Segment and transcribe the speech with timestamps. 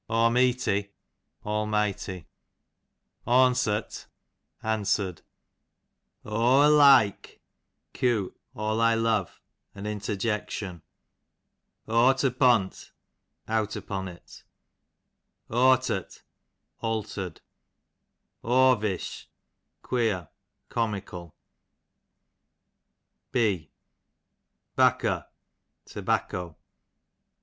[0.09, 0.93] Awmeety,
[1.45, 2.25] Almighty.
[3.27, 4.07] Awnsert,
[4.63, 5.21] answered.
[6.25, 7.39] Aw o'like,
[7.93, 8.33] q.
[8.55, 9.39] all I love,
[9.75, 10.81] an inter jection.
[11.87, 12.89] Awto'pont,
[13.47, 14.43] out upon it.
[15.51, 16.23] Awtert,
[16.79, 17.41] altered.
[18.43, 19.27] Awvish,
[19.83, 20.29] queer,
[20.69, 21.35] comical.
[23.31, 23.71] B
[24.75, 25.27] Baooo,
[25.85, 26.57] tobacco.